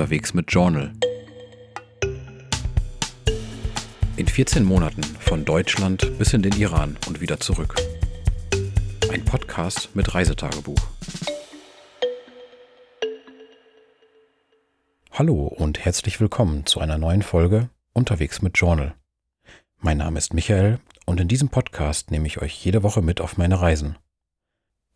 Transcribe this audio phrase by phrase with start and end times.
[0.00, 0.92] unterwegs mit Journal.
[4.16, 7.74] In 14 Monaten von Deutschland bis in den Iran und wieder zurück.
[9.12, 10.80] Ein Podcast mit Reisetagebuch.
[15.12, 18.94] Hallo und herzlich willkommen zu einer neuen Folge Unterwegs mit Journal.
[19.80, 23.36] Mein Name ist Michael und in diesem Podcast nehme ich euch jede Woche mit auf
[23.36, 23.98] meine Reisen.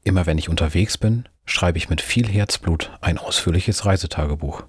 [0.02, 4.65] Immer wenn ich unterwegs bin, schreibe ich mit viel Herzblut ein ausführliches Reisetagebuch.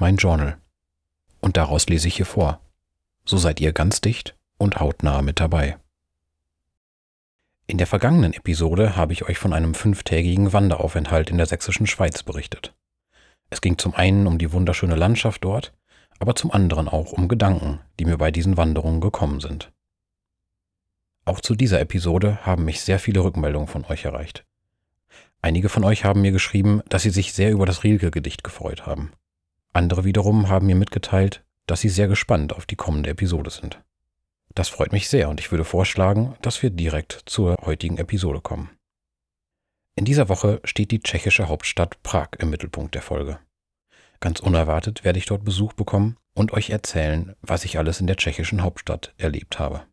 [0.00, 0.58] Mein Journal.
[1.40, 2.60] Und daraus lese ich hier vor.
[3.24, 5.76] So seid ihr ganz dicht und hautnah mit dabei.
[7.66, 12.22] In der vergangenen Episode habe ich euch von einem fünftägigen Wanderaufenthalt in der sächsischen Schweiz
[12.22, 12.76] berichtet.
[13.50, 15.74] Es ging zum einen um die wunderschöne Landschaft dort,
[16.20, 19.72] aber zum anderen auch um Gedanken, die mir bei diesen Wanderungen gekommen sind.
[21.24, 24.46] Auch zu dieser Episode haben mich sehr viele Rückmeldungen von euch erreicht.
[25.42, 29.10] Einige von euch haben mir geschrieben, dass sie sich sehr über das Rielke-Gedicht gefreut haben.
[29.78, 33.80] Andere wiederum haben mir mitgeteilt, dass sie sehr gespannt auf die kommende Episode sind.
[34.56, 38.70] Das freut mich sehr und ich würde vorschlagen, dass wir direkt zur heutigen Episode kommen.
[39.94, 43.38] In dieser Woche steht die tschechische Hauptstadt Prag im Mittelpunkt der Folge.
[44.18, 48.16] Ganz unerwartet werde ich dort Besuch bekommen und euch erzählen, was ich alles in der
[48.16, 49.84] tschechischen Hauptstadt erlebt habe.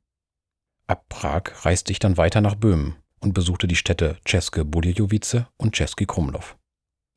[0.87, 5.75] Ab Prag reiste ich dann weiter nach Böhmen und besuchte die Städte České Budějovice und
[5.75, 6.57] Český Krumlov.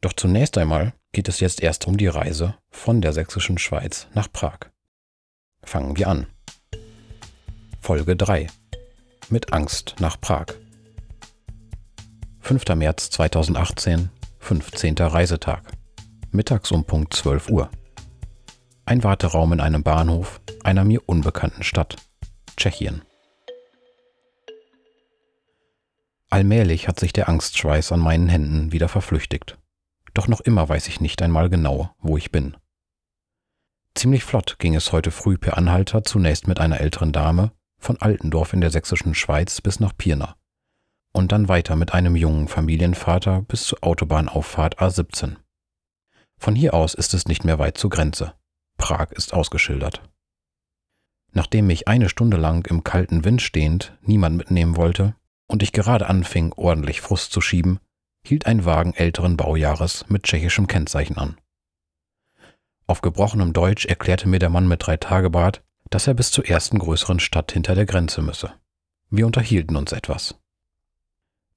[0.02, 4.30] Doch zunächst einmal geht es jetzt erst um die Reise von der sächsischen Schweiz nach
[4.30, 4.58] Prag.
[5.62, 6.26] Fangen wir an.
[7.80, 8.46] Folge 3.
[9.28, 10.46] Mit Angst nach Prag.
[12.40, 12.64] 5.
[12.76, 14.94] März 2018, 15.
[14.98, 15.62] Reisetag.
[16.30, 17.70] Mittags um Punkt 12 Uhr.
[18.86, 21.96] Ein Warteraum in einem Bahnhof einer mir unbekannten Stadt.
[22.56, 23.02] Tschechien.
[26.30, 29.57] Allmählich hat sich der Angstschweiß an meinen Händen wieder verflüchtigt.
[30.18, 32.56] Doch noch immer weiß ich nicht einmal genau, wo ich bin.
[33.94, 38.52] Ziemlich flott ging es heute früh per Anhalter zunächst mit einer älteren Dame von Altendorf
[38.52, 40.34] in der sächsischen Schweiz bis nach Pirna
[41.12, 45.36] und dann weiter mit einem jungen Familienvater bis zur Autobahnauffahrt A17.
[46.36, 48.34] Von hier aus ist es nicht mehr weit zur Grenze.
[48.76, 50.02] Prag ist ausgeschildert.
[51.30, 55.14] Nachdem mich eine Stunde lang im kalten Wind stehend niemand mitnehmen wollte,
[55.46, 57.78] und ich gerade anfing, ordentlich Frust zu schieben,
[58.28, 61.36] hielt ein Wagen älteren Baujahres mit tschechischem Kennzeichen an.
[62.86, 66.78] Auf gebrochenem Deutsch erklärte mir der Mann mit drei Tagebart, dass er bis zur ersten
[66.78, 68.52] größeren Stadt hinter der Grenze müsse.
[69.10, 70.38] Wir unterhielten uns etwas.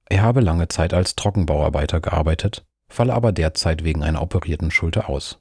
[0.08, 5.40] Er habe lange Zeit als Trockenbauarbeiter gearbeitet, falle aber derzeit wegen einer operierten Schulter aus.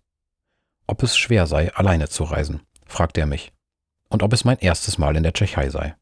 [0.87, 3.53] Ob es schwer sei, alleine zu reisen, fragte er mich,
[4.09, 5.95] und ob es mein erstes Mal in der Tschechei sei.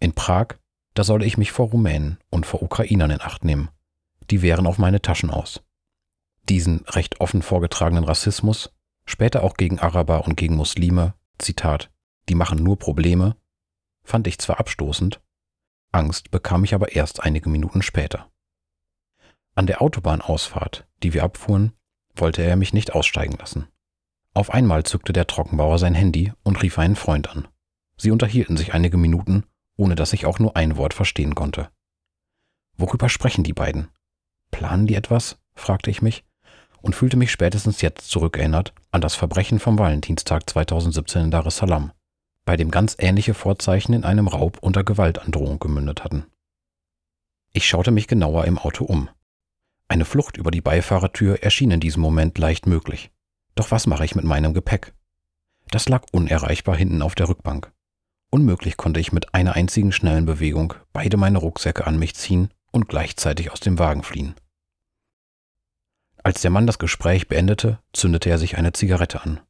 [0.00, 0.56] In Prag
[0.94, 3.68] da solle ich mich vor Rumänen und vor Ukrainern in Acht nehmen.
[4.30, 5.62] Die wären auf meine Taschen aus.
[6.48, 8.70] Diesen recht offen vorgetragenen Rassismus,
[9.06, 11.90] später auch gegen Araber und gegen Muslime, Zitat,
[12.28, 13.36] die machen nur Probleme,
[14.02, 15.20] fand ich zwar abstoßend,
[15.92, 18.30] Angst bekam ich aber erst einige Minuten später.
[19.54, 21.72] An der Autobahnausfahrt, die wir abfuhren,
[22.16, 23.68] wollte er mich nicht aussteigen lassen.
[24.32, 27.46] Auf einmal zückte der Trockenbauer sein Handy und rief einen Freund an.
[27.96, 29.44] Sie unterhielten sich einige Minuten
[29.76, 31.70] ohne dass ich auch nur ein Wort verstehen konnte.
[32.76, 33.88] Worüber sprechen die beiden?
[34.54, 35.36] Planen die etwas?
[35.56, 36.22] fragte ich mich
[36.80, 41.56] und fühlte mich spätestens jetzt zurückerinnert an das Verbrechen vom Valentinstag 2017 in Dar es
[41.56, 41.90] Salaam,
[42.44, 46.26] bei dem ganz ähnliche Vorzeichen in einem Raub unter Gewaltandrohung gemündet hatten.
[47.52, 49.08] Ich schaute mich genauer im Auto um.
[49.88, 53.10] Eine Flucht über die Beifahrertür erschien in diesem Moment leicht möglich.
[53.56, 54.94] Doch was mache ich mit meinem Gepäck?
[55.72, 57.72] Das lag unerreichbar hinten auf der Rückbank.
[58.30, 62.88] Unmöglich konnte ich mit einer einzigen schnellen Bewegung beide meine Rucksäcke an mich ziehen und
[62.88, 64.34] gleichzeitig aus dem Wagen fliehen.
[66.24, 69.40] Als der Mann das Gespräch beendete, zündete er sich eine Zigarette an.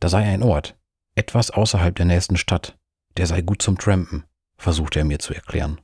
[0.00, 0.74] Da sei ein Ort,
[1.14, 2.78] etwas außerhalb der nächsten Stadt,
[3.18, 4.24] der sei gut zum Trampen,
[4.56, 5.82] versuchte er mir zu erklären.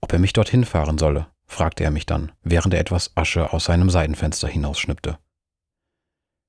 [0.00, 3.66] Ob er mich dorthin fahren solle, fragte er mich dann, während er etwas Asche aus
[3.66, 5.18] seinem Seitenfenster hinausschnippte.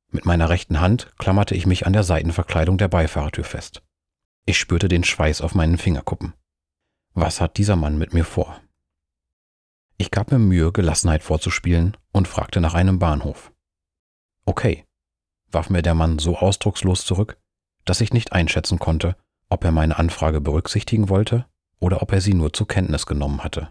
[0.10, 3.84] Mit meiner rechten Hand klammerte ich mich an der Seitenverkleidung der Beifahrertür fest.
[4.46, 6.34] Ich spürte den Schweiß auf meinen Fingerkuppen.
[7.14, 8.62] Was hat dieser Mann mit mir vor?
[9.98, 13.52] Ich gab mir Mühe, Gelassenheit vorzuspielen und fragte nach einem Bahnhof.
[14.46, 14.86] Okay,
[15.52, 17.38] warf mir der Mann so ausdruckslos zurück,
[17.86, 19.16] dass ich nicht einschätzen konnte,
[19.50, 21.46] ob er meine Anfrage berücksichtigen wollte
[21.80, 23.70] oder ob er sie nur zur Kenntnis genommen hatte.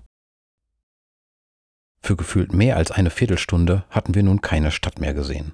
[2.00, 5.52] Für gefühlt mehr als eine Viertelstunde hatten wir nun keine Stadt mehr gesehen.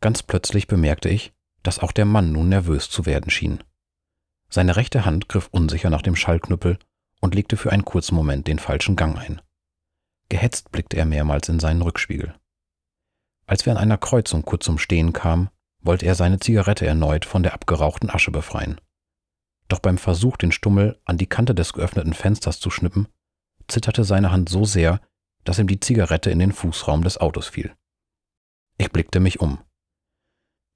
[0.00, 3.62] Ganz plötzlich bemerkte ich, dass auch der Mann nun nervös zu werden schien.
[4.48, 6.78] Seine rechte Hand griff unsicher nach dem Schallknüppel
[7.20, 9.40] und legte für einen kurzen Moment den falschen Gang ein.
[10.32, 12.34] Gehetzt blickte er mehrmals in seinen Rückspiegel.
[13.44, 15.50] Als wir an einer Kreuzung kurz zum Stehen kamen,
[15.80, 18.80] wollte er seine Zigarette erneut von der abgerauchten Asche befreien.
[19.68, 23.08] Doch beim Versuch, den Stummel an die Kante des geöffneten Fensters zu schnippen,
[23.68, 25.02] zitterte seine Hand so sehr,
[25.44, 27.76] dass ihm die Zigarette in den Fußraum des Autos fiel.
[28.78, 29.58] Ich blickte mich um.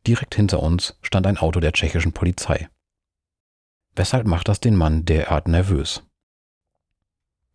[0.06, 2.68] Direkt hinter uns stand ein Auto der tschechischen Polizei.
[3.94, 6.02] Weshalb macht das den Mann derart nervös?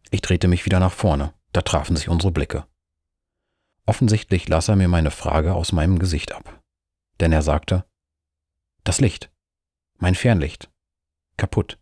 [0.10, 2.66] Ich drehte mich wieder nach vorne, da trafen sich unsere Blicke.
[3.86, 6.62] Offensichtlich las er mir meine Frage aus meinem Gesicht ab.
[7.20, 7.86] Denn er sagte,
[8.84, 9.32] das Licht,
[9.98, 10.72] mein Fernlicht,
[11.38, 11.80] kaputt,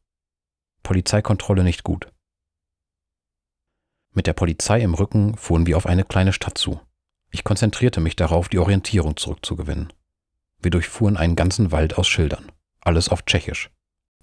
[0.83, 2.11] Polizeikontrolle nicht gut.
[4.11, 6.81] Mit der Polizei im Rücken fuhren wir auf eine kleine Stadt zu.
[7.31, 9.93] Ich konzentrierte mich darauf, die Orientierung zurückzugewinnen.
[10.57, 12.51] Wir durchfuhren einen ganzen Wald aus Schildern,
[12.81, 13.69] alles auf Tschechisch.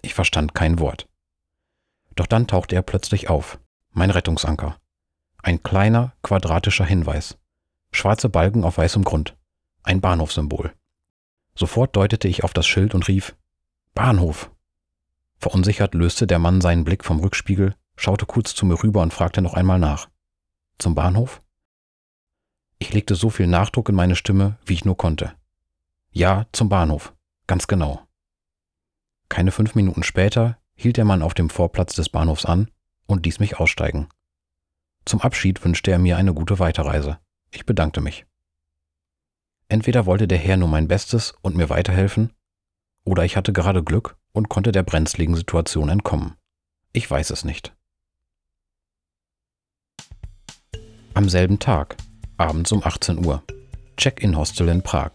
[0.03, 1.09] Ich verstand kein Wort.
[2.15, 3.59] Doch dann tauchte er plötzlich auf,
[3.93, 4.79] mein Rettungsanker.
[5.47, 7.39] Ein kleiner, quadratischer Hinweis.
[7.93, 9.37] Schwarze Balken auf weißem Grund.
[9.85, 10.75] Ein Bahnhofssymbol.
[11.55, 13.37] Sofort deutete ich auf das Schild und rief
[13.95, 14.51] Bahnhof.
[15.39, 19.41] Verunsichert löste der Mann seinen Blick vom Rückspiegel schaute kurz zu mir rüber und fragte
[19.41, 20.09] noch einmal nach.
[20.81, 21.41] Zum Bahnhof?
[22.81, 25.33] Ich legte so viel Nachdruck in meine Stimme, wie ich nur konnte.
[26.11, 27.15] Ja, zum Bahnhof.
[27.47, 28.03] Ganz genau.
[29.29, 32.69] Keine fünf Minuten später hielt der Mann auf dem Vorplatz des Bahnhofs an
[33.07, 34.09] und ließ mich aussteigen.
[35.07, 37.21] Zum Abschied wünschte er mir eine gute Weiterreise.
[37.53, 38.27] Ich bedankte mich.
[39.69, 42.33] Entweder wollte der Herr nur mein Bestes und mir weiterhelfen,
[43.05, 46.35] oder ich hatte gerade Glück und konnte der brenzligen Situation entkommen.
[46.93, 47.73] Ich weiß es nicht.
[51.15, 51.97] Am selben Tag,
[52.37, 53.45] abends um 18 Uhr.
[53.97, 55.13] Check-in-Hostel in Prag.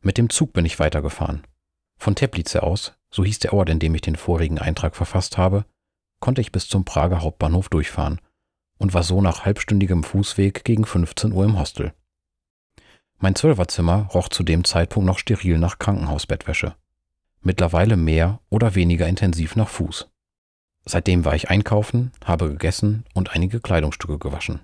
[0.00, 1.46] Mit dem Zug bin ich weitergefahren.
[1.98, 5.64] Von Teplice aus, so hieß der Ort, in dem ich den vorigen Eintrag verfasst habe,
[6.20, 8.20] konnte ich bis zum Prager Hauptbahnhof durchfahren
[8.78, 11.92] und war so nach halbstündigem Fußweg gegen 15 Uhr im Hostel.
[13.18, 16.76] Mein Zwölferzimmer roch zu dem Zeitpunkt noch steril nach Krankenhausbettwäsche.
[17.40, 20.08] Mittlerweile mehr oder weniger intensiv nach Fuß.
[20.84, 24.60] Seitdem war ich einkaufen, habe gegessen und einige Kleidungsstücke gewaschen.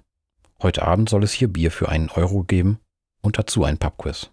[0.62, 2.78] Heute Abend soll es hier Bier für einen Euro geben
[3.20, 4.30] und dazu ein Pubquiz.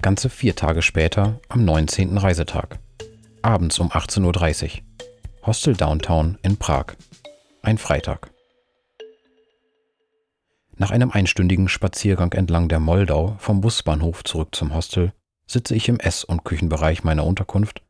[0.00, 2.16] Ganze vier Tage später, am 19.
[2.16, 2.78] Reisetag.
[3.42, 5.46] Abends um 18.30 Uhr.
[5.46, 6.94] Hostel Downtown in Prag.
[7.62, 8.30] Ein Freitag.
[10.76, 15.14] Nach einem einstündigen Spaziergang entlang der Moldau vom Busbahnhof zurück zum Hostel
[15.46, 17.82] sitze ich im Ess- und Küchenbereich meiner Unterkunft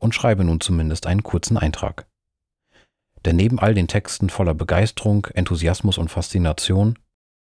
[0.00, 2.08] und schreibe nun zumindest einen kurzen Eintrag.
[3.24, 6.98] Denn neben all den Texten voller Begeisterung, Enthusiasmus und Faszination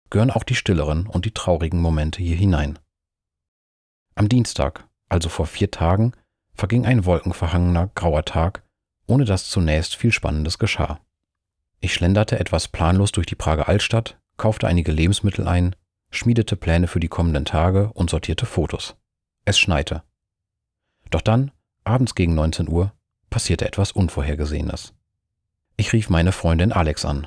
[0.10, 2.80] gehören auch die stilleren und die traurigen Momente hier hinein.
[4.16, 6.14] Am Dienstag, also vor vier Tagen,
[6.62, 8.62] verging ein wolkenverhangener, grauer Tag,
[9.08, 11.00] ohne dass zunächst viel Spannendes geschah.
[11.80, 15.76] Ich schlenderte etwas planlos durch die Prager Altstadt, kaufte einige Lebensmittel ein,
[16.12, 18.96] schmiedete Pläne für die kommenden Tage und sortierte Fotos.
[19.44, 20.04] Es schneite.
[21.10, 21.50] Doch dann
[21.84, 22.94] Abends gegen 19 Uhr
[23.32, 24.94] passierte etwas Unvorhergesehenes.
[25.78, 27.26] Ich rief meine Freundin Alex an.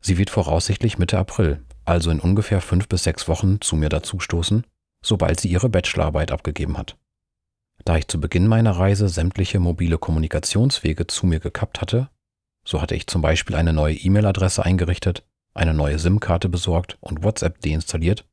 [0.00, 4.66] Sie wird voraussichtlich Mitte April, also in ungefähr fünf bis sechs Wochen, zu mir dazustoßen,
[5.04, 6.98] sobald sie ihre Bachelorarbeit abgegeben hat.
[7.86, 12.10] Da ich zu Beginn meiner Reise sämtliche mobile Kommunikationswege zu mir gekappt hatte,
[12.64, 15.24] so hatte ich zum Beispiel eine neue E-Mail-Adresse eingerichtet,
[15.54, 18.28] eine neue SIM-Karte besorgt und WhatsApp deinstalliert,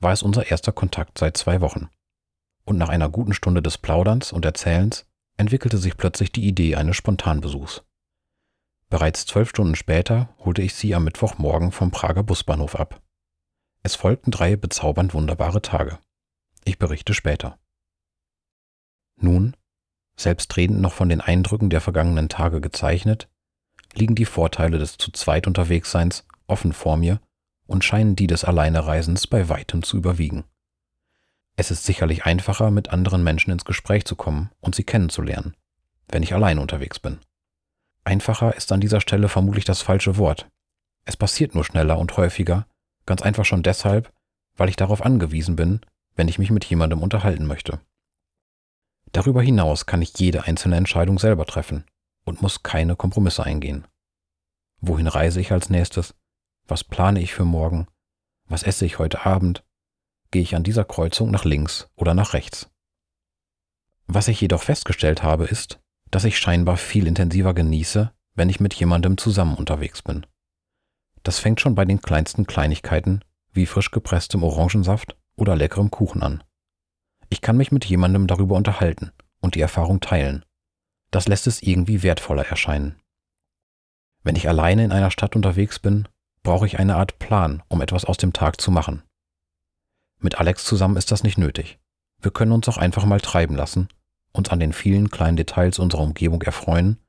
[0.00, 1.90] war es unser erster Kontakt seit zwei Wochen
[2.64, 6.96] und nach einer guten Stunde des Plauderns und Erzählens entwickelte sich plötzlich die Idee eines
[6.96, 7.82] Spontanbesuchs.
[8.90, 13.02] Bereits zwölf Stunden später holte ich sie am Mittwochmorgen vom Prager Busbahnhof ab.
[13.82, 15.98] Es folgten drei bezaubernd wunderbare Tage.
[16.64, 17.58] Ich berichte später.
[19.16, 19.56] Nun,
[20.16, 23.28] selbstredend noch von den Eindrücken der vergangenen Tage gezeichnet,
[23.94, 27.20] liegen die Vorteile des zu zweit Unterwegsseins offen vor mir
[27.66, 30.44] und scheinen die des Alleinereisens bei weitem zu überwiegen.
[31.56, 35.54] Es ist sicherlich einfacher, mit anderen Menschen ins Gespräch zu kommen und sie kennenzulernen,
[36.08, 37.18] wenn ich allein unterwegs bin.
[38.02, 40.48] Einfacher ist an dieser Stelle vermutlich das falsche Wort.
[41.04, 42.66] Es passiert nur schneller und häufiger,
[43.06, 44.12] ganz einfach schon deshalb,
[44.56, 45.80] weil ich darauf angewiesen bin,
[46.16, 47.80] wenn ich mich mit jemandem unterhalten möchte.
[49.14, 51.84] Darüber hinaus kann ich jede einzelne Entscheidung selber treffen
[52.24, 53.86] und muss keine Kompromisse eingehen.
[54.80, 56.16] Wohin reise ich als nächstes?
[56.66, 57.86] Was plane ich für morgen?
[58.46, 59.64] Was esse ich heute Abend?
[60.32, 62.68] gehe ich an dieser Kreuzung nach links oder nach rechts.
[64.08, 65.78] Was ich jedoch festgestellt habe, ist,
[66.10, 70.26] dass ich scheinbar viel intensiver genieße, wenn ich mit jemandem zusammen unterwegs bin.
[71.22, 76.42] Das fängt schon bei den kleinsten Kleinigkeiten wie frisch gepresstem Orangensaft oder leckerem Kuchen an.
[77.34, 79.10] Ich kann mich mit jemandem darüber unterhalten
[79.40, 80.44] und die Erfahrung teilen.
[81.10, 82.94] Das lässt es irgendwie wertvoller erscheinen.
[84.22, 86.06] Wenn ich alleine in einer Stadt unterwegs bin,
[86.44, 89.02] brauche ich eine Art Plan, um etwas aus dem Tag zu machen.
[90.20, 91.80] Mit Alex zusammen ist das nicht nötig.
[92.22, 93.88] Wir können uns auch einfach mal treiben lassen,
[94.30, 97.00] uns an den vielen kleinen Details unserer Umgebung erfreuen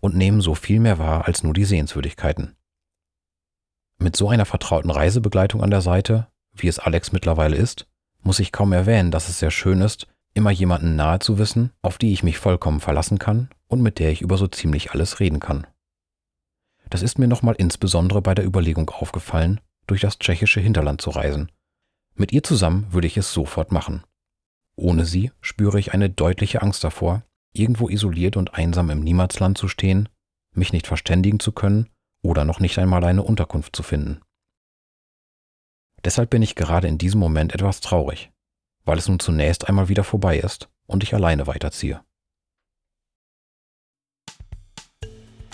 [0.00, 2.56] und nehmen so viel mehr wahr als nur die Sehenswürdigkeiten.
[3.98, 7.86] Mit so einer vertrauten Reisebegleitung an der Seite, wie es Alex mittlerweile ist,
[8.26, 11.96] muss ich kaum erwähnen, dass es sehr schön ist, immer jemanden nahe zu wissen, auf
[11.96, 15.40] die ich mich vollkommen verlassen kann und mit der ich über so ziemlich alles reden
[15.40, 15.66] kann.
[16.90, 21.52] Das ist mir nochmal insbesondere bei der Überlegung aufgefallen, durch das tschechische Hinterland zu reisen.
[22.14, 24.02] Mit ihr zusammen würde ich es sofort machen.
[24.74, 29.68] Ohne sie spüre ich eine deutliche Angst davor, irgendwo isoliert und einsam im Niemandsland zu
[29.68, 30.08] stehen,
[30.52, 31.88] mich nicht verständigen zu können
[32.22, 34.20] oder noch nicht einmal eine Unterkunft zu finden.
[36.06, 38.30] Deshalb bin ich gerade in diesem Moment etwas traurig,
[38.84, 42.00] weil es nun zunächst einmal wieder vorbei ist und ich alleine weiterziehe.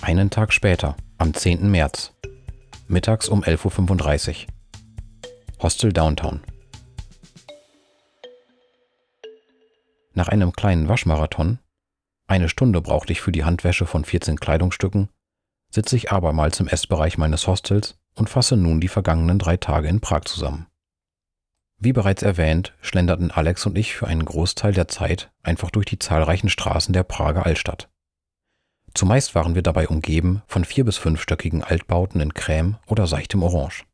[0.02, 1.70] Einen Tag später, am 10.
[1.70, 2.12] März,
[2.86, 4.52] mittags um 11.35 Uhr.
[5.62, 6.42] Hostel Downtown.
[10.12, 11.60] Nach einem kleinen Waschmarathon,
[12.26, 15.08] eine Stunde brauchte ich für die Handwäsche von 14 Kleidungsstücken,
[15.70, 20.00] sitze ich abermals im Essbereich meines Hostels und fasse nun die vergangenen drei Tage in
[20.00, 20.66] Prag zusammen.
[21.78, 25.98] Wie bereits erwähnt, schlenderten Alex und ich für einen Großteil der Zeit einfach durch die
[25.98, 27.88] zahlreichen Straßen der Prager Altstadt.
[28.94, 33.84] Zumeist waren wir dabei umgeben von vier- bis fünfstöckigen Altbauten in Crème oder seichtem Orange.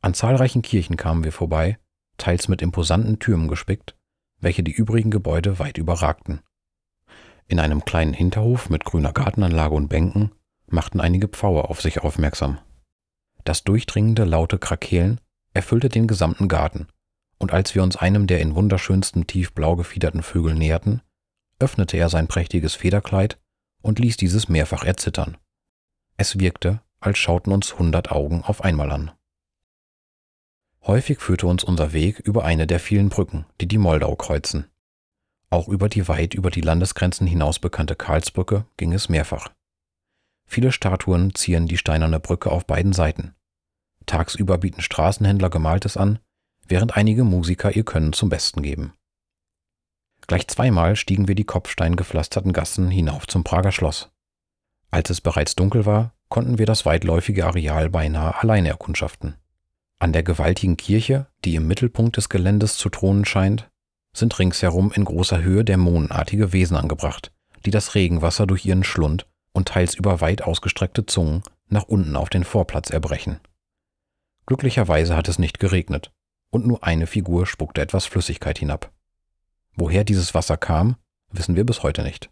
[0.00, 1.78] An zahlreichen Kirchen kamen wir vorbei,
[2.16, 3.96] teils mit imposanten Türmen gespickt,
[4.40, 6.40] welche die übrigen Gebäude weit überragten.
[7.46, 10.32] In einem kleinen Hinterhof mit grüner Gartenanlage und Bänken
[10.66, 12.58] machten einige Pfauer auf sich aufmerksam.
[13.48, 15.22] Das durchdringende, laute Krakeelen
[15.54, 16.86] erfüllte den gesamten Garten,
[17.38, 21.00] und als wir uns einem der in wunderschönstem tiefblau gefiederten Vögel näherten,
[21.58, 23.40] öffnete er sein prächtiges Federkleid
[23.80, 25.38] und ließ dieses mehrfach erzittern.
[26.18, 29.12] Es wirkte, als schauten uns hundert Augen auf einmal an.
[30.82, 34.66] Häufig führte uns unser Weg über eine der vielen Brücken, die die Moldau kreuzen.
[35.48, 39.48] Auch über die weit über die Landesgrenzen hinaus bekannte Karlsbrücke ging es mehrfach.
[40.44, 43.34] Viele Statuen zieren die steinerne Brücke auf beiden Seiten.
[44.08, 46.18] Tagsüber bieten Straßenhändler Gemaltes an,
[46.66, 48.92] während einige Musiker ihr Können zum Besten geben.
[50.26, 54.10] Gleich zweimal stiegen wir die kopfsteingepflasterten Gassen hinauf zum Prager Schloss.
[54.90, 59.36] Als es bereits dunkel war, konnten wir das weitläufige Areal beinahe alleine erkundschaften.
[59.98, 63.70] An der gewaltigen Kirche, die im Mittelpunkt des Geländes zu thronen scheint,
[64.14, 67.32] sind ringsherum in großer Höhe dämonenartige Wesen angebracht,
[67.64, 72.28] die das Regenwasser durch ihren Schlund und teils über weit ausgestreckte Zungen nach unten auf
[72.28, 73.40] den Vorplatz erbrechen.
[74.48, 76.10] Glücklicherweise hat es nicht geregnet,
[76.48, 78.90] und nur eine Figur spuckte etwas Flüssigkeit hinab.
[79.74, 80.96] Woher dieses Wasser kam,
[81.30, 82.30] wissen wir bis heute nicht.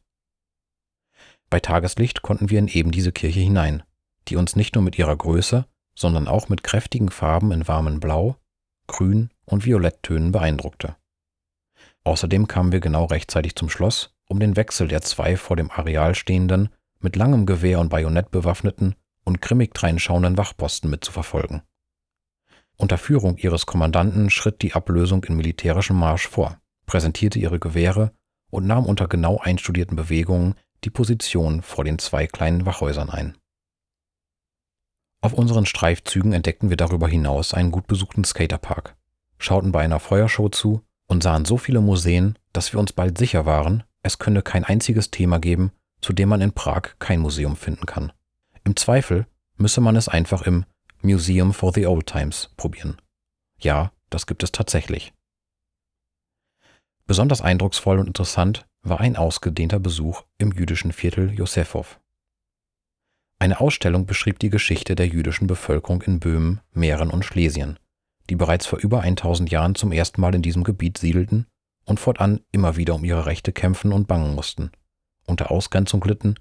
[1.50, 3.82] Bei Tageslicht konnten wir in eben diese Kirche hinein,
[4.28, 8.36] die uns nicht nur mit ihrer Größe, sondern auch mit kräftigen Farben in warmen Blau,
[8.86, 10.96] Grün und Violetttönen beeindruckte.
[12.04, 16.14] Außerdem kamen wir genau rechtzeitig zum Schloss, um den Wechsel der zwei vor dem Areal
[16.14, 18.94] stehenden, mit langem Gewehr und Bajonett bewaffneten
[19.24, 21.60] und grimmig dreinschauenden Wachposten mitzuverfolgen.
[22.76, 28.12] Unter Führung ihres Kommandanten schritt die Ablösung in militärischem Marsch vor präsentierte ihre Gewehre
[28.50, 30.54] und nahm unter genau einstudierten Bewegungen
[30.84, 33.36] die Position vor den zwei kleinen Wachhäusern ein.
[35.20, 38.96] Auf unseren Streifzügen entdeckten wir darüber hinaus einen gut besuchten Skaterpark,
[39.38, 43.44] schauten bei einer Feuershow zu und sahen so viele Museen, dass wir uns bald sicher
[43.46, 47.86] waren, es könne kein einziges Thema geben, zu dem man in Prag kein Museum finden
[47.86, 48.12] kann.
[48.64, 50.64] Im Zweifel müsse man es einfach im
[51.02, 53.00] Museum for the Old Times probieren.
[53.58, 55.12] Ja, das gibt es tatsächlich.
[57.06, 62.00] Besonders eindrucksvoll und interessant war ein ausgedehnter Besuch im jüdischen Viertel Josefov.
[63.38, 67.78] Eine Ausstellung beschrieb die Geschichte der jüdischen Bevölkerung in Böhmen, Mähren und Schlesien,
[68.30, 71.46] die bereits vor über 1000 Jahren zum ersten Mal in diesem Gebiet siedelten
[71.84, 74.70] und fortan immer wieder um ihre Rechte kämpfen und bangen mussten,
[75.26, 76.36] unter Ausgrenzung litten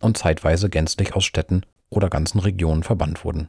[0.00, 3.48] und zeitweise gänzlich aus Städten oder ganzen Regionen verbannt wurden.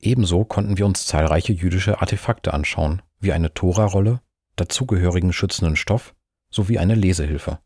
[0.00, 4.20] Ebenso konnten wir uns zahlreiche jüdische Artefakte anschauen, wie eine Torarolle
[4.56, 6.14] dazugehörigen schützenden Stoff
[6.50, 7.60] sowie eine Lesehilfe.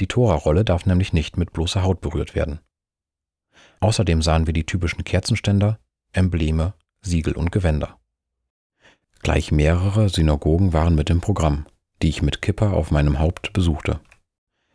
[0.00, 2.60] Die Tora-Rolle darf nämlich nicht mit bloßer Haut berührt werden.
[3.80, 5.78] Außerdem sahen wir die typischen Kerzenständer,
[6.12, 7.98] Embleme, Siegel und Gewänder.
[9.22, 11.66] Gleich mehrere Synagogen waren mit im Programm,
[12.02, 14.00] die ich mit Kipper auf meinem Haupt besuchte.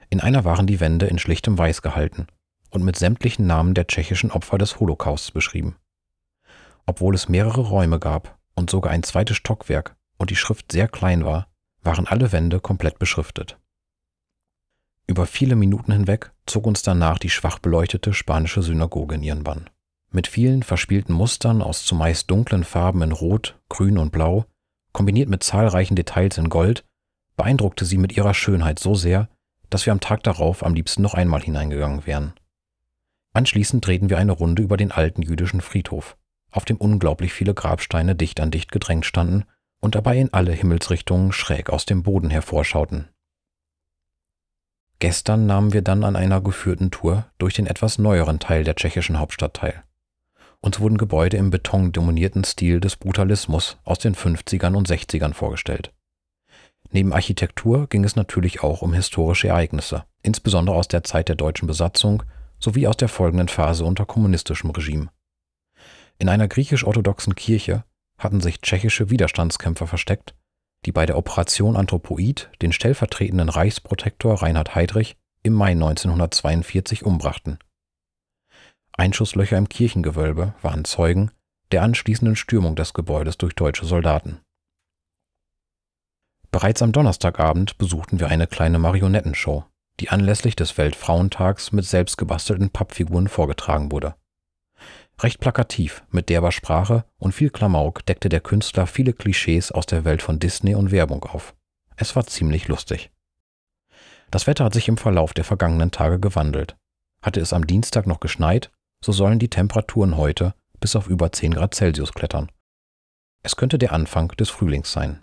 [0.10, 2.28] In einer waren die Wände in schlichtem Weiß gehalten
[2.70, 5.76] und mit sämtlichen Namen der tschechischen Opfer des Holocausts beschrieben.
[6.86, 11.26] Obwohl es mehrere Räume gab und sogar ein zweites Stockwerk und die Schrift sehr klein
[11.26, 11.48] war,
[11.82, 13.58] waren alle Wände komplett beschriftet.
[15.08, 19.70] Über viele Minuten hinweg zog uns danach die schwach beleuchtete spanische Synagoge in ihren Bann.
[20.12, 24.46] Mit vielen verspielten Mustern aus zumeist dunklen Farben in Rot, Grün und Blau,
[24.94, 26.86] kombiniert mit zahlreichen Details in Gold,
[27.36, 29.30] beeindruckte sie mit ihrer Schönheit so sehr,
[29.70, 32.34] dass wir am Tag darauf am liebsten noch einmal hineingegangen wären.
[33.34, 36.16] Anschließend drehten wir eine Runde über den alten jüdischen Friedhof,
[36.56, 39.46] auf dem unglaublich viele Grabsteine dicht an dicht gedrängt standen
[39.82, 43.10] und dabei in alle Himmelsrichtungen schräg aus dem Boden hervorschauten.
[45.00, 49.20] Gestern nahmen wir dann an einer geführten Tour durch den etwas neueren Teil der tschechischen
[49.20, 49.84] Hauptstadt teil.
[50.62, 55.94] Uns wurden Gebäude im betondominierten Stil des Brutalismus aus den 50ern und 60ern vorgestellt.
[56.92, 61.68] Neben Architektur ging es natürlich auch um historische Ereignisse, insbesondere aus der Zeit der deutschen
[61.68, 62.24] Besatzung
[62.58, 65.10] sowie aus der folgenden Phase unter kommunistischem Regime.
[66.18, 67.84] In einer griechisch-orthodoxen Kirche
[68.18, 70.36] hatten sich tschechische Widerstandskämpfer versteckt,
[70.86, 77.60] die bei der Operation Anthropoid den stellvertretenden Reichsprotektor Reinhard Heydrich im Mai 1942 umbrachten.
[78.94, 81.32] Einschusslöcher im Kirchengewölbe waren Zeugen
[81.72, 84.40] der anschließenden Stürmung des Gebäudes durch deutsche Soldaten.
[86.52, 89.66] Bereits am Donnerstagabend besuchten wir eine kleine Marionettenshow,
[90.00, 94.16] die anlässlich des Weltfrauentags mit selbstgebastelten Pappfiguren vorgetragen wurde.
[95.22, 100.04] Recht plakativ, mit derber Sprache und viel Klamauk deckte der Künstler viele Klischees aus der
[100.04, 101.56] Welt von Disney und Werbung auf.
[101.96, 103.12] Es war ziemlich lustig.
[104.30, 106.76] Das Wetter hat sich im Verlauf der vergangenen Tage gewandelt.
[107.22, 108.72] Hatte es am Dienstag noch geschneit,
[109.04, 112.52] so sollen die Temperaturen heute bis auf über 10 Grad Celsius klettern.
[113.44, 115.22] Es könnte der Anfang des Frühlings sein.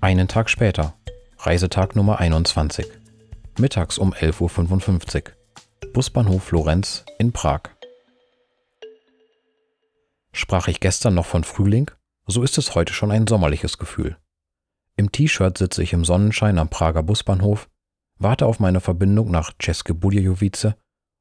[0.00, 0.94] Einen Tag später,
[1.38, 2.86] Reisetag Nummer 21,
[3.58, 5.45] mittags um 11.55 Uhr.
[5.92, 7.62] Busbahnhof Florenz in Prag.
[10.32, 11.90] Sprach ich gestern noch von Frühling,
[12.26, 14.16] so ist es heute schon ein sommerliches Gefühl.
[14.96, 17.68] Im T-Shirt sitze ich im Sonnenschein am Prager Busbahnhof,
[18.18, 20.74] warte auf meine Verbindung nach České Budějovice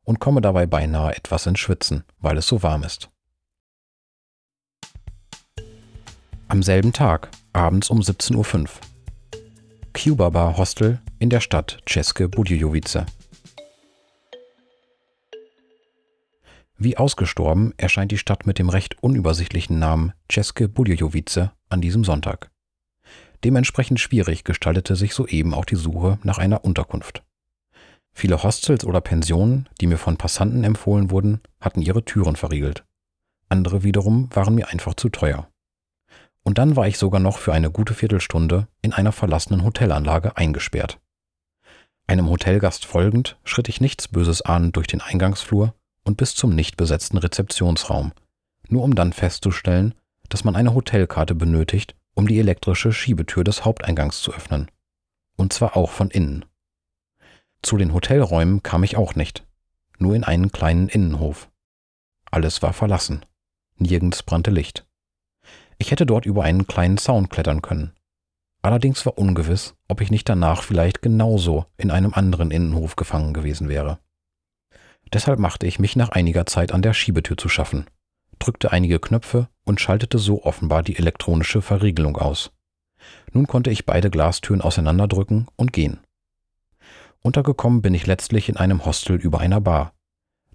[0.04, 3.10] und komme dabei beinahe etwas ins Schwitzen, weil es so warm ist.
[6.48, 8.70] Am selben Tag, abends um 17.05 Uhr.
[9.94, 13.06] Cuba Bar Hostel in der Stadt České Budějovice.
[16.77, 22.51] Wie ausgestorben erscheint die Stadt mit dem recht unübersichtlichen Namen České Budějovice an diesem Sonntag.
[23.46, 27.24] Dementsprechend schwierig gestaltete sich soeben auch die Suche nach einer Unterkunft.
[28.14, 32.83] Viele Hostels oder Pensionen, die mir von Passanten empfohlen wurden, hatten ihre Türen verriegelt.
[33.48, 35.50] Andere wiederum waren mir einfach zu teuer.
[36.44, 41.00] Und dann war ich sogar noch für eine gute Viertelstunde in einer verlassenen Hotelanlage eingesperrt.
[42.07, 45.74] Einem Hotelgast folgend schritt ich nichts Böses ahnend durch den Eingangsflur
[46.05, 48.13] und bis zum nicht besetzten Rezeptionsraum,
[48.70, 49.94] nur um dann festzustellen,
[50.29, 54.72] dass man eine Hotelkarte benötigt, um die elektrische Schiebetür des Haupteingangs zu öffnen.
[55.35, 56.46] Und zwar auch von innen.
[57.61, 59.46] Zu den Hotelräumen kam ich auch nicht,
[60.00, 61.50] nur in einen kleinen Innenhof.
[62.31, 63.25] Alles war verlassen,
[63.77, 64.85] nirgends brannte Licht.
[65.77, 67.91] Ich hätte dort über einen kleinen Zaun klettern können.
[68.61, 73.70] Allerdings war ungewiss, ob ich nicht danach vielleicht genauso in einem anderen Innenhof gefangen gewesen
[73.70, 74.00] wäre.
[75.13, 77.85] Deshalb machte ich mich nach einiger Zeit an der Schiebetür zu schaffen,
[78.39, 82.51] drückte einige Knöpfe und schaltete so offenbar die elektronische Verriegelung aus.
[83.31, 86.00] Nun konnte ich beide Glastüren auseinanderdrücken und gehen.
[87.22, 89.94] Untergekommen bin ich letztlich in einem Hostel über einer Bar.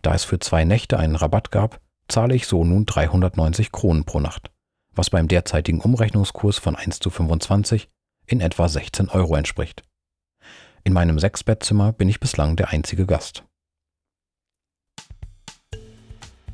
[0.02, 4.20] Da es für zwei Nächte einen Rabatt gab, zahle ich so nun 390 Kronen pro
[4.20, 4.50] Nacht,
[4.92, 7.88] was beim derzeitigen Umrechnungskurs von 1 zu 25
[8.26, 9.82] in etwa 16 Euro entspricht.
[10.84, 13.44] In meinem Sechsbettzimmer bin ich bislang der einzige Gast.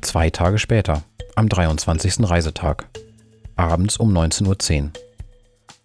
[0.07, 1.03] Zwei Tage später,
[1.35, 2.29] am 23.
[2.29, 2.87] Reisetag,
[3.57, 4.91] abends um 19.10 Uhr.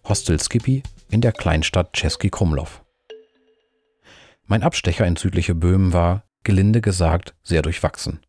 [0.05, 2.85] Hostel Skippy in der Kleinstadt Český Krumlov.
[4.47, 8.21] Mein Abstecher ins südliche Böhmen war, gelinde gesagt, sehr durchwachsen.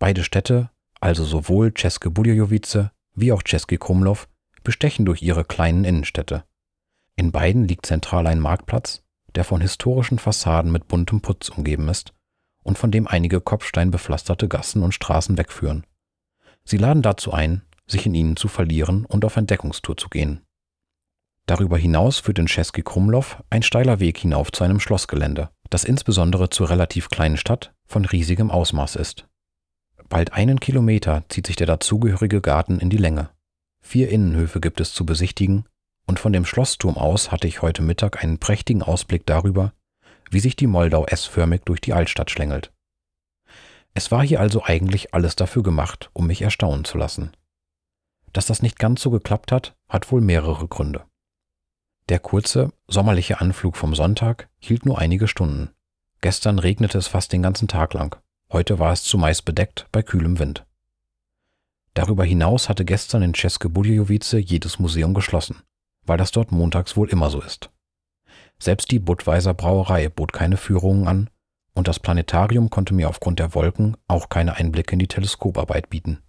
[0.00, 4.28] Beide Städte, also sowohl České Budějovice wie auch Český Krumlov,
[4.64, 6.42] bestechen durch ihre kleinen Innenstädte.
[7.14, 9.04] In beiden liegt zentral ein Marktplatz,
[9.36, 12.12] der von historischen Fassaden mit buntem Putz umgeben ist
[12.62, 15.84] und von dem einige kopfsteinbepflasterte Gassen und Straßen wegführen.
[16.64, 20.42] Sie laden dazu ein, sich in ihnen zu verlieren und auf Entdeckungstour zu gehen.
[21.46, 26.50] Darüber hinaus führt in Český Krumlov ein steiler Weg hinauf zu einem Schlossgelände, das insbesondere
[26.50, 29.26] zur relativ kleinen Stadt von riesigem Ausmaß ist.
[30.08, 33.30] Bald einen Kilometer zieht sich der dazugehörige Garten in die Länge.
[33.80, 35.64] Vier Innenhöfe gibt es zu besichtigen,
[36.06, 39.72] und von dem Schlossturm aus hatte ich heute Mittag einen prächtigen Ausblick darüber,
[40.32, 42.72] wie sich die Moldau S-förmig durch die Altstadt schlängelt.
[43.94, 47.32] Es war hier also eigentlich alles dafür gemacht, um mich erstaunen zu lassen.
[48.32, 51.04] Dass das nicht ganz so geklappt hat, hat wohl mehrere Gründe.
[52.08, 55.70] Der kurze, sommerliche Anflug vom Sonntag hielt nur einige Stunden.
[56.22, 58.16] Gestern regnete es fast den ganzen Tag lang.
[58.50, 60.64] Heute war es zumeist bedeckt bei kühlem Wind.
[61.94, 65.62] Darüber hinaus hatte gestern in České Budějovice jedes Museum geschlossen,
[66.06, 67.68] weil das dort montags wohl immer so ist.
[68.62, 71.30] Selbst die Budweiser Brauerei bot keine Führungen an
[71.74, 76.22] und das Planetarium konnte mir aufgrund der Wolken auch keine Einblicke in die Teleskoparbeit bieten.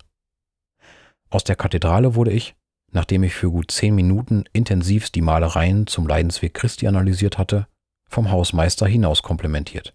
[1.29, 2.55] Aus der Kathedrale wurde ich,
[2.91, 7.67] nachdem ich für gut zehn Minuten intensivst die Malereien zum Leidensweg Christi analysiert hatte,
[8.09, 9.93] vom Hausmeister hinaus komplimentiert,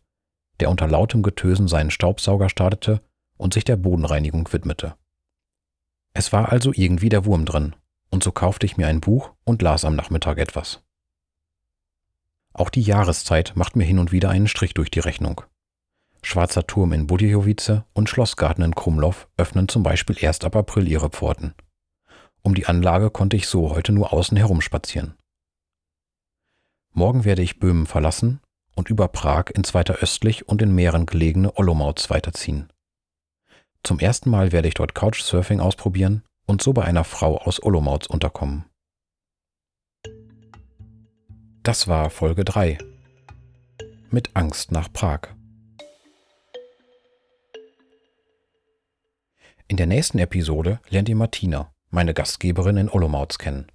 [0.61, 3.01] der unter lautem Getösen seinen Staubsauger startete
[3.37, 4.95] und sich der Bodenreinigung widmete.
[6.15, 7.75] Es war also irgendwie der Wurm drin,
[8.11, 10.85] und so kaufte ich mir ein Buch und las am Nachmittag etwas.
[12.59, 15.43] Auch die Jahreszeit macht mir hin und wieder einen Strich durch die Rechnung.
[16.25, 21.09] Schwarzer Turm in Budjejowice und Schlossgarten in Krumlov öffnen zum Beispiel erst ab April ihre
[21.09, 21.55] Pforten.
[22.43, 25.15] Um die Anlage konnte ich so heute nur außen herumspazieren.
[26.93, 28.41] Morgen werde ich Böhmen verlassen
[28.75, 32.73] und über Prag ins weiter östlich und in Meeren gelegene Olomouc weiterziehen.
[33.85, 38.11] Zum ersten Mal werde ich dort Couchsurfing ausprobieren und so bei einer Frau aus Olomouc
[38.11, 38.65] unterkommen.
[41.69, 42.79] Das war Folge 3.
[44.11, 45.35] Mit Angst nach Prag.
[49.67, 53.71] In der nächsten Episode lernt ihr Martina, meine Gastgeberin in Olomouc, kennen.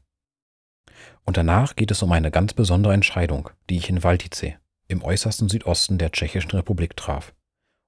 [1.23, 4.55] Und danach geht es um eine ganz besondere Entscheidung, die ich in Valtice,
[4.87, 7.35] im äußersten Südosten der Tschechischen Republik traf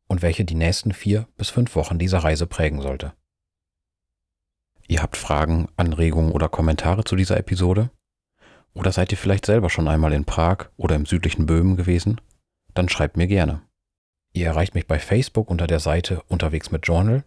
[0.08, 3.14] und welche die nächsten vier bis fünf Wochen dieser Reise prägen sollte.
[4.88, 7.90] Ihr habt Fragen, Anregungen oder Kommentare zu dieser Episode?
[8.76, 12.22] Oder seid ihr vielleicht selber schon einmal in Prag oder im südlichen Böhmen gewesen?
[12.74, 13.62] Dann schreibt mir gerne.
[14.34, 17.24] Ihr erreicht mich bei Facebook unter der Seite Unterwegs mit Journal,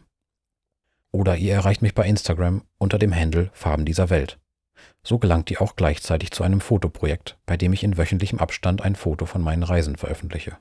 [1.11, 4.37] Oder ihr erreicht mich bei Instagram unter dem Handle Farben dieser Welt.
[5.03, 8.95] So gelangt ihr auch gleichzeitig zu einem Fotoprojekt, bei dem ich in wöchentlichem Abstand ein
[8.95, 10.57] Foto von meinen Reisen veröffentliche.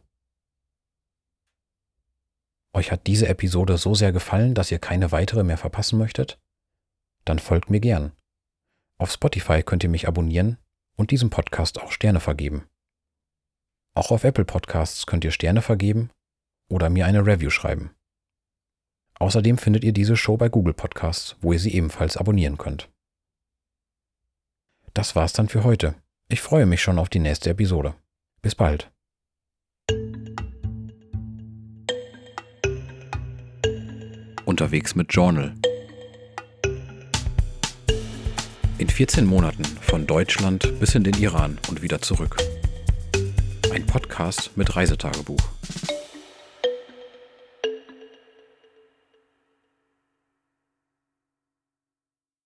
[2.75, 6.39] Euch hat diese Episode so sehr gefallen, dass ihr keine weitere mehr verpassen möchtet?
[7.25, 8.13] Dann folgt mir gern.
[8.99, 10.59] Auf Spotify könnt ihr mich abonnieren
[10.97, 12.69] und diesem Podcast auch Sterne vergeben.
[13.95, 16.11] Auch auf Apple Podcasts könnt ihr Sterne vergeben
[16.69, 17.95] oder mir eine Review schreiben.
[19.21, 22.91] Außerdem findet ihr diese Show bei Google Podcasts, wo ihr sie ebenfalls abonnieren könnt.
[24.95, 25.97] Das war's dann für heute.
[26.29, 27.95] Ich freue mich schon auf die nächste Episode.
[28.43, 28.93] Bis bald.
[34.45, 35.57] Unterwegs mit Journal.
[38.79, 42.37] In 14 Monaten von Deutschland bis in den Iran und wieder zurück.
[43.73, 45.43] Ein Podcast mit Reisetagebuch.